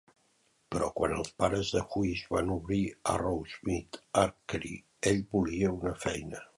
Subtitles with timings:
[0.75, 2.81] Però quan els pares de Huish van obrir
[3.15, 4.77] Arrowsmith Archery,
[5.13, 6.49] ell volia una feina.